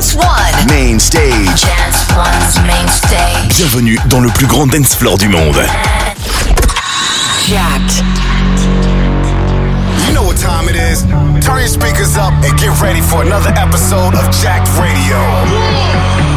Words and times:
Dance 0.00 0.14
One. 0.14 0.66
Main 0.70 0.98
stage. 0.98 1.60
Dance 1.60 2.08
One's 2.16 2.56
main 2.66 2.88
stage. 2.88 3.54
Bienvenue 3.58 3.98
dans 4.08 4.20
le 4.20 4.30
plus 4.30 4.46
grand 4.46 4.66
dance 4.66 4.94
floor 4.94 5.18
du 5.18 5.28
monde. 5.28 5.60
Jacked. 7.46 8.02
You 10.06 10.14
know 10.14 10.22
what 10.22 10.38
time 10.38 10.70
it 10.70 10.76
is. 10.76 11.02
Turn 11.44 11.58
your 11.58 11.68
speakers 11.68 12.16
up 12.16 12.32
and 12.42 12.58
get 12.58 12.80
ready 12.80 13.02
for 13.02 13.20
another 13.20 13.52
episode 13.58 14.14
of 14.14 14.30
Jacked 14.40 14.70
Radio. 14.80 16.29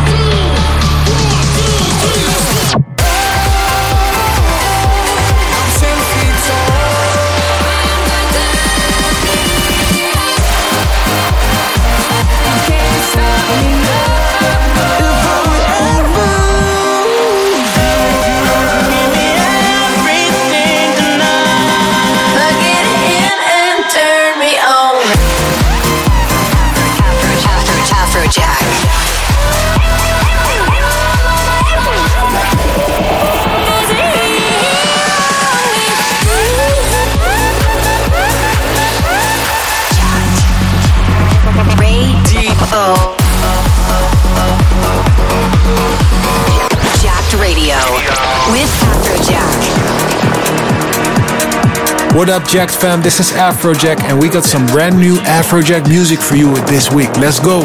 What 52.14 52.30
up, 52.30 52.47
Jacked 52.47 52.75
fam? 52.75 53.02
This 53.02 53.19
is 53.19 53.31
Afrojack, 53.31 54.00
and 54.03 54.19
we 54.19 54.30
got 54.30 54.44
some 54.44 54.67
brand 54.67 55.00
new 55.00 55.16
Afrojack 55.25 55.88
music 55.89 56.19
for 56.19 56.36
you 56.36 56.53
this 56.67 56.92
week. 56.92 57.09
Let's 57.17 57.39
go. 57.39 57.61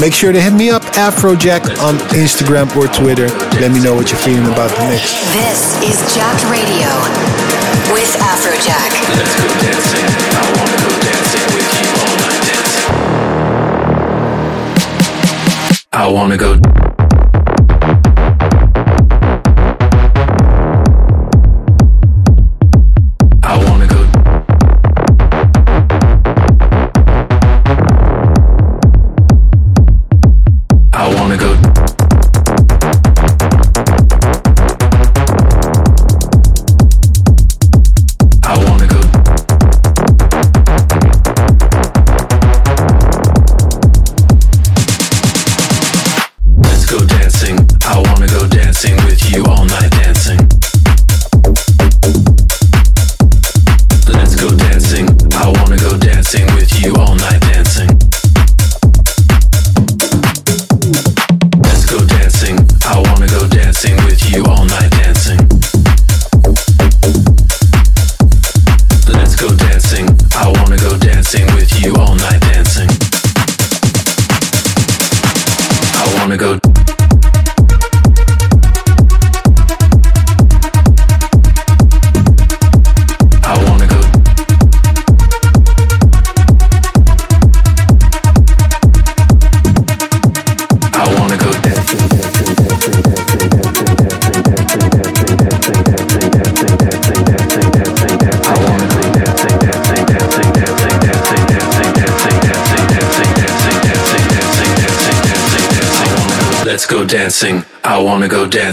Make 0.00 0.12
sure 0.12 0.32
to 0.32 0.40
hit 0.40 0.52
me 0.52 0.70
up, 0.70 0.82
Afrojack, 0.98 1.62
on 1.78 1.94
Instagram 2.10 2.66
or 2.74 2.88
Twitter. 2.88 3.28
Let 3.60 3.70
me 3.70 3.80
know 3.80 3.94
what 3.94 4.10
you're 4.10 4.18
feeling 4.18 4.52
about 4.52 4.70
the 4.76 4.82
mix. 4.90 5.14
This 5.32 5.78
is 5.86 6.02
Jacked 6.12 6.42
Radio 6.50 6.90
with 7.94 8.10
Afrojack. 8.18 8.90
Let's 9.14 9.36
go 9.38 9.46
dancing. 9.62 10.02
I 10.34 10.50
wanna 10.58 10.78
go 10.82 10.90
dancing 11.06 11.46
with 11.54 11.70
you 11.78 11.94
all 12.02 12.16
night 12.26 12.42
dancing. 12.50 12.90
I 15.92 16.08
wanna 16.08 16.36
go. 16.36 16.79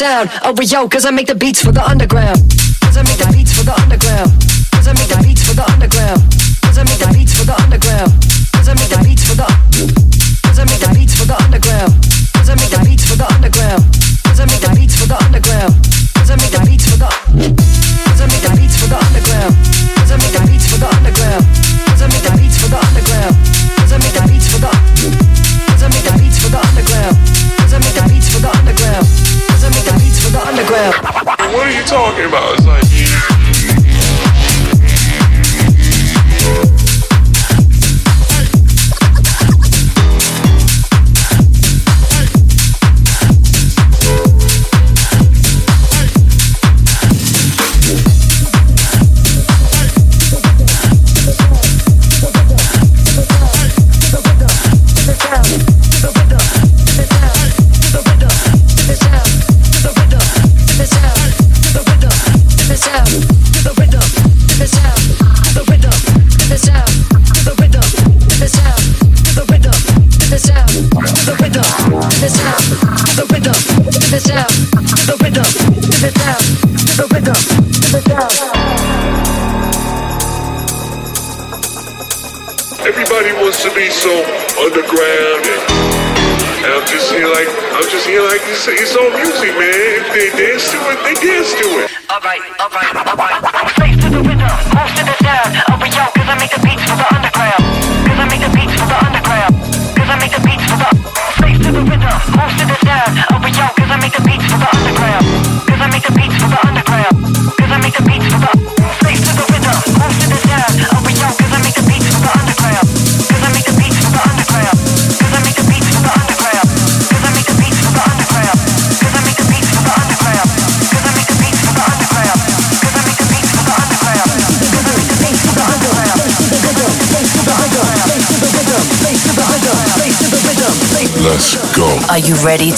sound 0.00 0.30
of 0.42 0.58
Rio, 0.58 0.88
cause 0.88 1.04
I 1.04 1.10
make 1.10 1.26
the 1.26 1.34
beats 1.34 1.62
for 1.62 1.72
the 1.72 1.84
underground. 1.86 2.59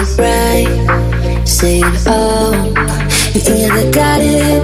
it 0.00 0.18
right, 0.18 1.42
say 1.44 1.80
it 1.80 2.06
all. 2.06 2.54
You 3.34 3.40
either 3.66 3.90
got 3.90 4.20
it 4.20 4.62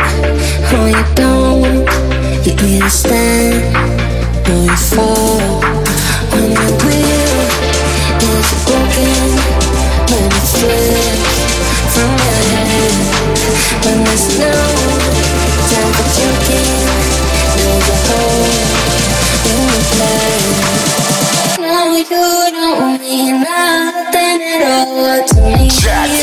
or 0.73 0.89
you 0.89 1.15
don't. 1.15 1.85
You 2.47 2.89
stand 2.89 3.75
you 4.47 4.77
fall. 4.77 5.74
jack. 25.85 26.14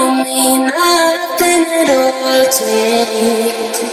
only 0.00 0.58
nothing 0.58 1.64
at 1.80 1.90
all 1.90 2.44
takes. 2.46 3.89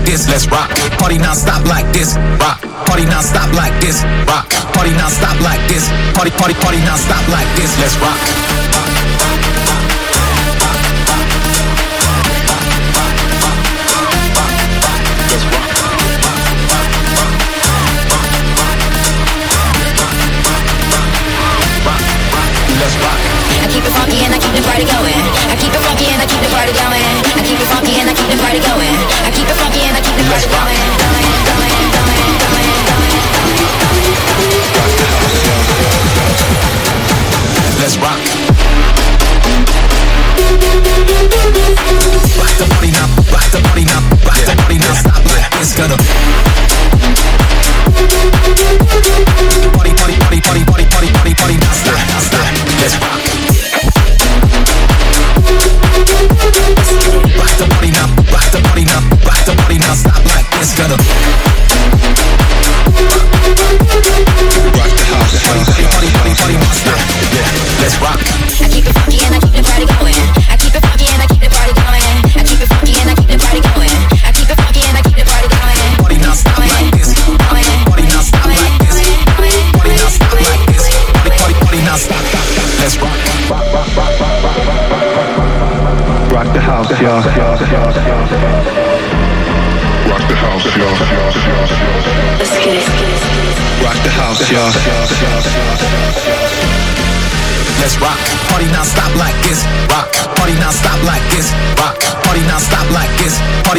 like 0.00 0.06
this, 0.06 0.28
let's 0.28 0.46
rock. 0.48 0.70
Party 0.98 1.18
non-stop 1.18 1.64
like 1.66 1.90
this, 1.92 2.16
rock. 2.38 2.60
Party 2.86 3.04
non-stop 3.04 3.52
like 3.54 3.78
this, 3.80 4.02
rock. 4.26 4.48
Party 4.72 4.92
non-stop 4.92 5.40
like 5.40 5.60
this. 5.68 5.88
Party, 6.14 6.30
party, 6.30 6.54
party 6.54 6.78
non-stop 6.78 7.26
like 7.28 7.48
this, 7.56 7.78
let's 7.78 7.96
rock. 7.98 8.59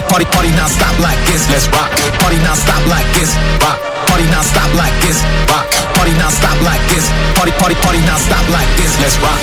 Party, 0.01 0.25
party, 0.25 0.25
party, 0.33 0.49
now 0.57 0.67
stop 0.67 0.97
like 0.99 1.19
this. 1.27 1.47
Let's 1.49 1.67
rock. 1.69 1.91
Party, 2.19 2.37
now 2.37 2.55
stop 2.55 2.81
like 2.87 3.05
this. 3.13 3.35
Rock. 3.61 3.77
Party, 4.07 4.25
now 4.33 4.41
stop 4.41 4.73
like 4.73 4.93
this. 5.01 5.21
Rock. 5.49 5.69
Party, 5.93 6.13
now 6.17 6.29
stop 6.29 6.57
like 6.61 6.81
this. 6.89 7.05
Party, 7.35 7.51
party, 7.61 7.75
party, 7.75 7.99
now 8.01 8.17
stop 8.17 8.41
like 8.49 8.67
this. 8.77 8.97
Let's 8.99 9.17
rock. 9.21 9.37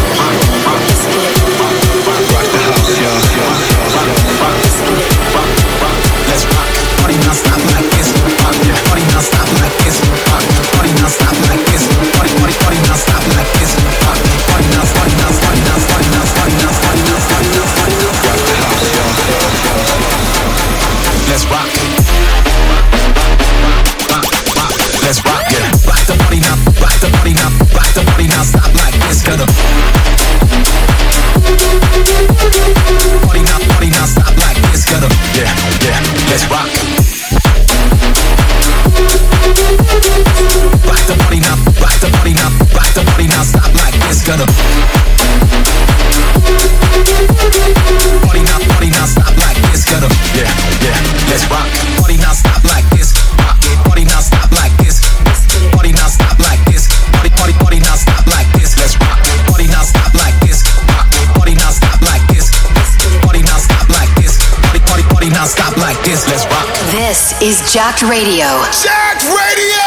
Jacked 67.71 68.01
Radio. 68.01 68.47
Jacked 68.81 69.25
Radio! 69.25 69.85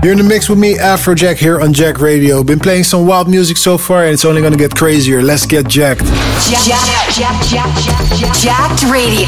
You're 0.00 0.12
in 0.12 0.18
the 0.18 0.24
mix 0.24 0.48
with 0.48 0.60
me, 0.60 0.76
Afrojack, 0.76 1.38
here 1.38 1.60
on 1.60 1.72
Jacked 1.72 1.98
Radio. 1.98 2.44
Been 2.44 2.60
playing 2.60 2.84
some 2.84 3.04
wild 3.04 3.28
music 3.28 3.56
so 3.56 3.76
far, 3.76 4.04
and 4.04 4.12
it's 4.14 4.24
only 4.24 4.42
gonna 4.42 4.56
get 4.56 4.76
crazier. 4.76 5.22
Let's 5.22 5.44
get 5.44 5.66
jacked. 5.66 6.04
Jack, 6.04 6.64
jack, 6.64 7.14
jack, 7.16 7.42
Jack. 7.48 8.06
Jack. 8.16 8.78
jacked 8.78 8.84
Radio. 8.84 9.26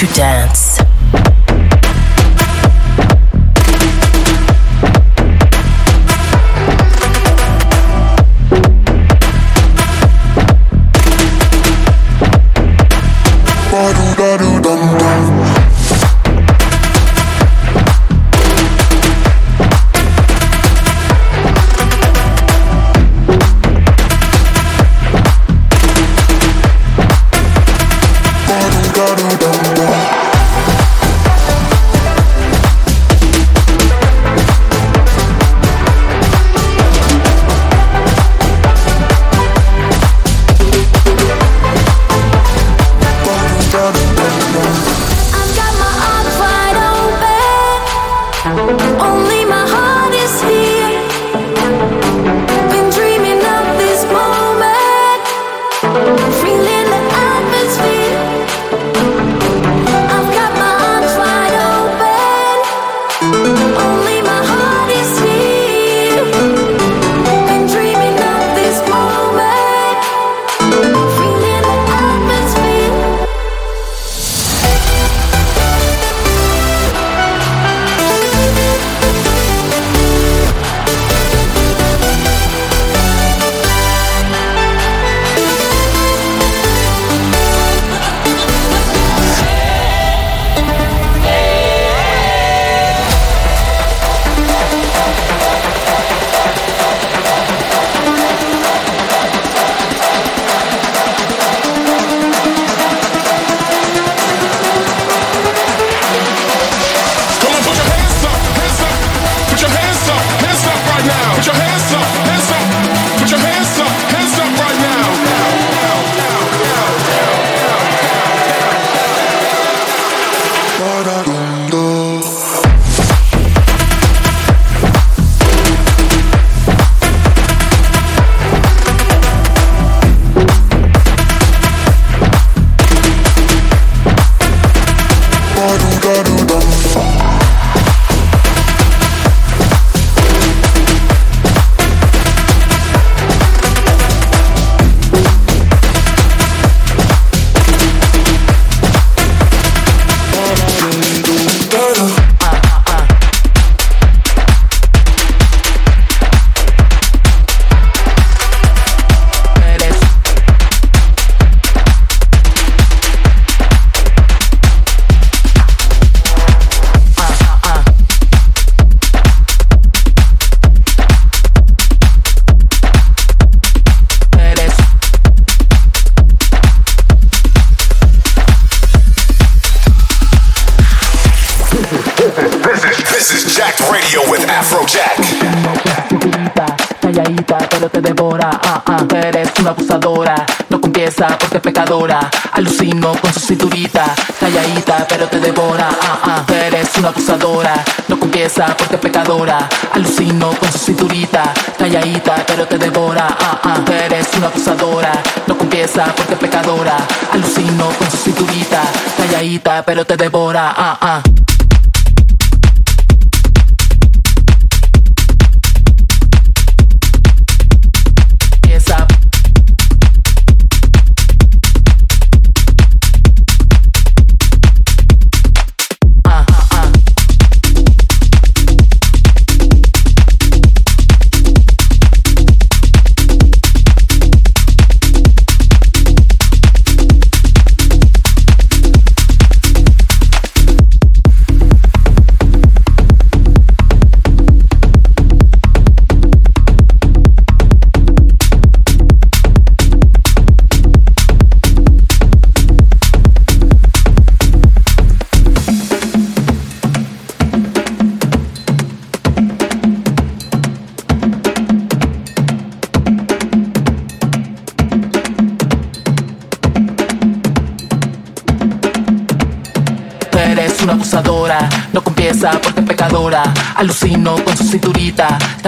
Amsterdam. 0.00 0.37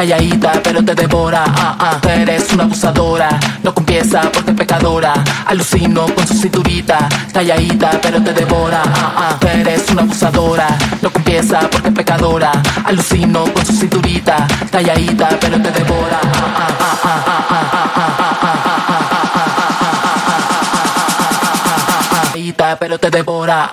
calladita, 0.00 0.52
pero 0.64 0.82
te 0.82 0.94
devora. 0.94 1.44
Ah, 1.46 1.76
ah, 1.78 2.00
eres 2.08 2.50
una 2.54 2.64
abusadora. 2.64 3.28
No 3.62 3.74
confiesa 3.74 4.22
porque 4.32 4.52
pecadora. 4.52 5.12
Alucino 5.44 6.06
con 6.14 6.26
su 6.26 6.32
cinturita. 6.34 7.06
Calladita, 7.34 7.90
pero 8.00 8.22
te 8.22 8.32
devora. 8.32 8.82
Ah, 8.82 9.36
ah, 9.42 9.46
eres 9.52 9.90
una 9.90 10.02
abusadora. 10.02 10.68
No 11.02 11.10
confiesa 11.12 11.68
porque 11.70 11.92
pecadora. 11.92 12.50
Alucino 12.86 13.44
con 13.52 13.66
su 13.66 13.74
cinturita. 13.74 14.46
Calladita, 14.72 15.28
pero 15.38 15.60
te 15.60 15.70
devora. 15.70 16.18
Ah, 16.22 16.46
ah, 16.56 16.78
ah, 16.80 17.02
ah, 17.04 17.20
ah, 17.20 17.88
ah, 17.96 18.06
ah, 18.06 18.70
ah, 22.58 22.76
pero 22.78 22.98
te 22.98 23.10
devora. 23.10 23.68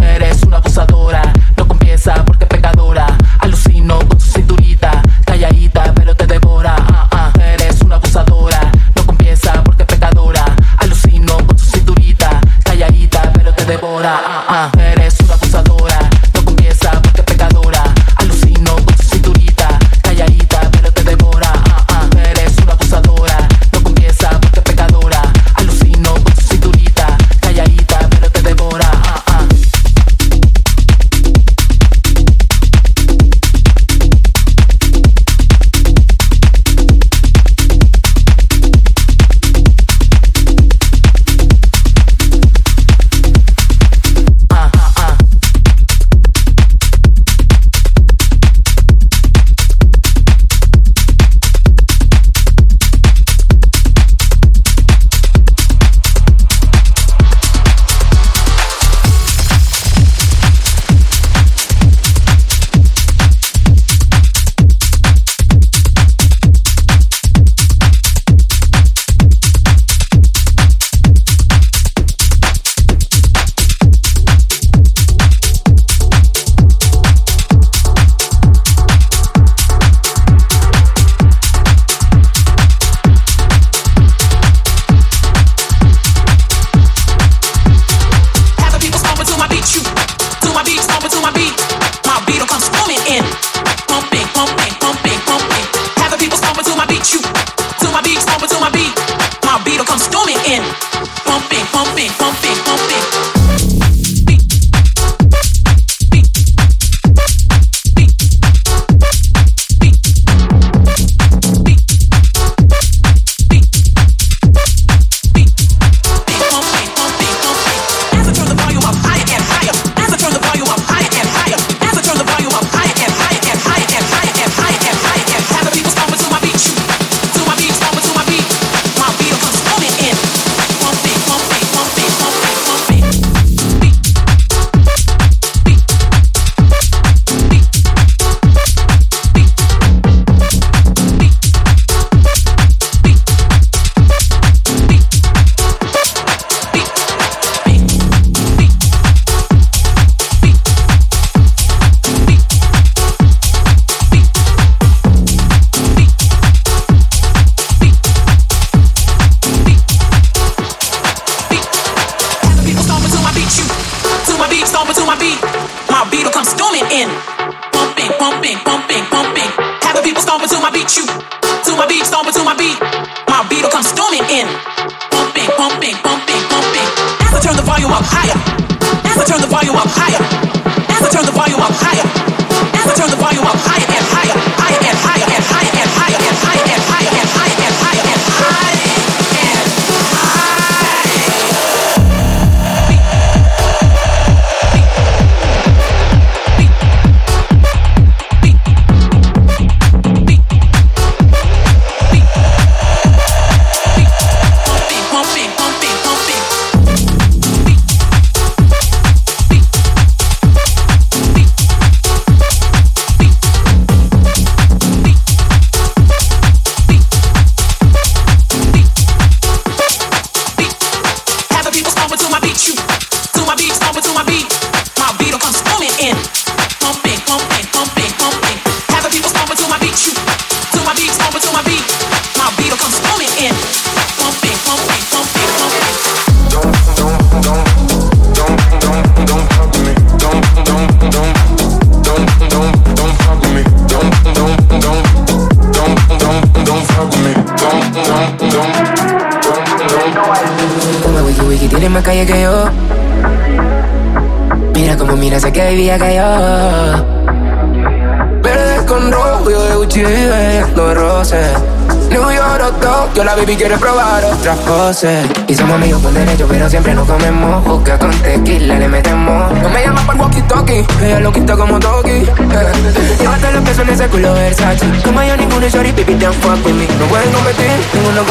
Eres 0.00 0.42
una 0.42 0.58
abusadora, 0.58 1.22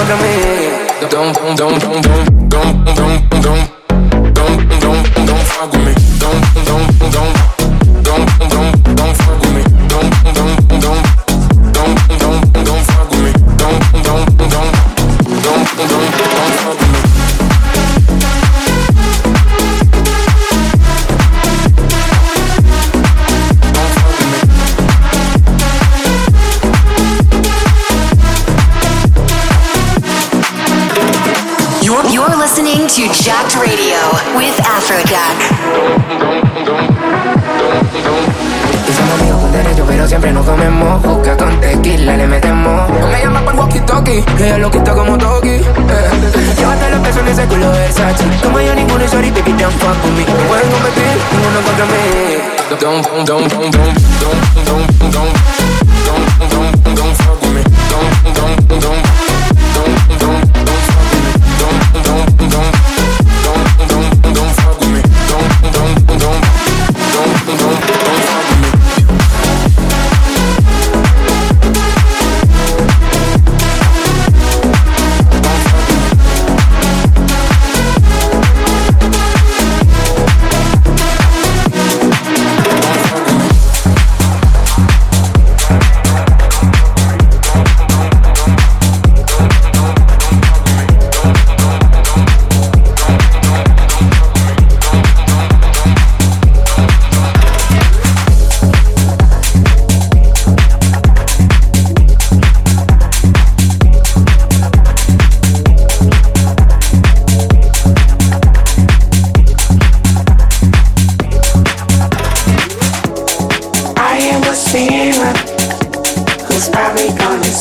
Don't 0.08 0.22
Don't, 1.10 1.36
don't, 1.36 1.58
don't, 1.58 1.82
don't, 1.82 2.50
don't, 2.50 2.86
don't, 2.86 3.30
don't, 3.30 3.42
don't, 3.42 4.34
don't, 4.34 4.80
don't, 4.80 5.26
don't 5.28 5.44
fuck 5.44 5.72
with 5.74 5.86
me. 5.86 5.94
Don't, 6.18 6.66
don't. 6.66 6.97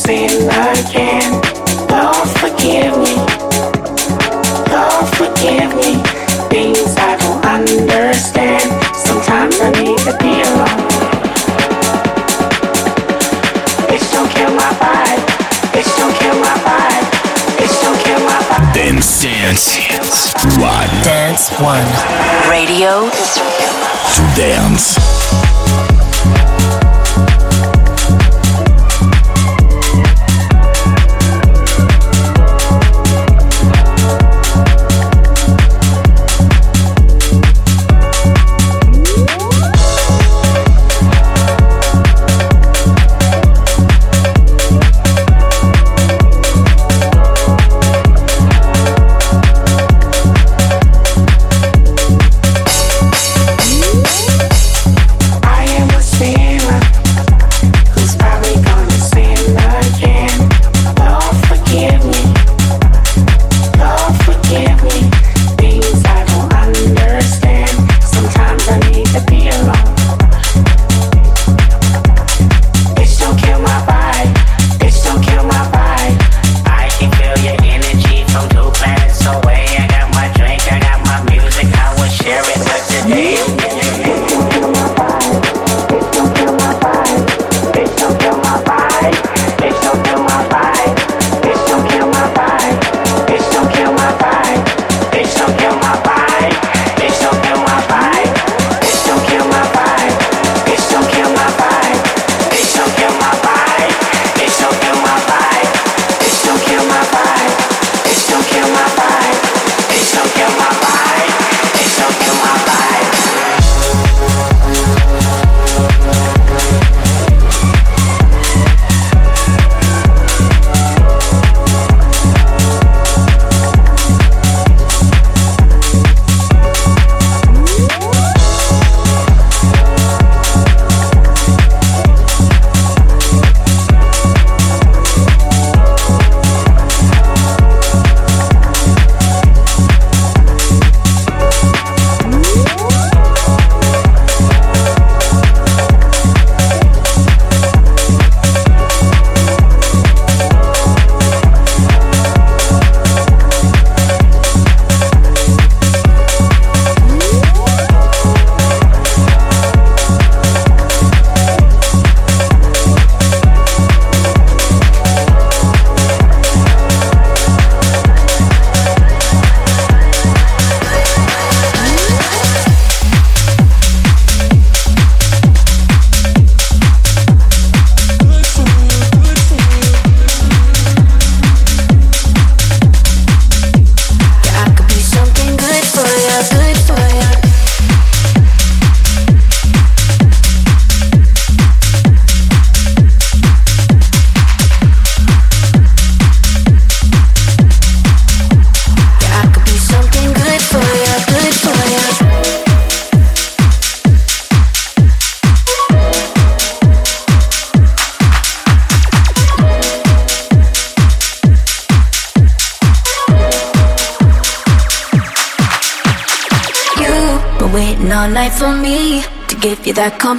sin 0.07 0.47
again. 0.47 1.33
Lord, 1.91 2.29
forgive 2.39 2.95
me. 3.03 3.19
Lord, 4.71 5.07
forgive 5.19 5.75
me. 5.75 5.99
Things 6.47 6.95
I 6.95 7.19
don't 7.19 7.43
understand. 7.45 8.63
Sometimes 8.95 9.59
I 9.61 9.71
need 9.83 9.99
to 10.07 10.15
be 10.23 10.33
alone. 10.47 10.87
Bitch, 13.91 14.07
don't 14.15 14.31
kill 14.31 14.55
my 14.55 14.71
vibe. 14.79 15.23
Bitch, 15.75 15.91
don't 15.99 16.15
kill 16.23 16.39
my 16.39 16.55
vibe. 16.63 17.07
Bitch, 17.59 17.77
don't 17.83 17.99
kill 18.07 18.21
my 18.31 18.39
vibe. 18.47 18.75
Then 18.75 19.03
dance, 19.03 19.75
dance. 19.75 20.33
One. 20.63 20.89
Dance 21.03 21.51
one. 21.59 21.87
Radio. 22.49 23.11
To 24.15 24.23
dance. 24.39 25.66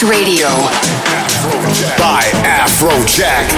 is 0.00 0.08
Jacked 0.08 0.10
Radio. 0.10 0.48
By 1.98 2.22
Afrojack. 2.44 3.50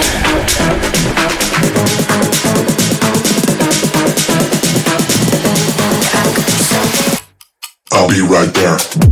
I'll 7.93 8.09
be 8.09 8.22
right 8.22 8.53
there. 8.55 9.11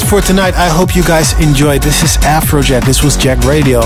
it 0.00 0.06
for 0.06 0.20
tonight. 0.20 0.54
I 0.54 0.68
hope 0.68 0.94
you 0.94 1.02
guys 1.02 1.38
enjoyed. 1.40 1.82
This 1.82 2.02
is 2.02 2.16
Afrojack. 2.24 2.84
This 2.84 3.02
was 3.02 3.16
Jacked 3.16 3.44
Radio. 3.44 3.80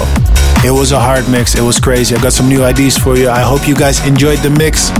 It 0.64 0.70
was 0.72 0.92
a 0.92 1.00
hard 1.00 1.28
mix. 1.28 1.54
It 1.54 1.62
was 1.62 1.78
crazy. 1.78 2.14
I 2.14 2.22
got 2.22 2.32
some 2.32 2.48
new 2.48 2.64
ideas 2.64 2.96
for 2.96 3.16
you. 3.16 3.28
I 3.28 3.40
hope 3.40 3.66
you 3.68 3.74
guys 3.74 4.04
enjoyed 4.06 4.38
the 4.40 4.50
mix. 4.50 4.90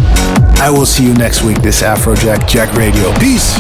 I 0.61 0.71
will 0.71 0.87
see 0.87 1.05
you 1.05 1.15
next 1.15 1.43
week. 1.43 1.61
This 1.63 1.83
Afrojack 1.83 2.49
Jacked 2.49 2.77
Radio. 2.77 3.13
Peace. 3.19 3.55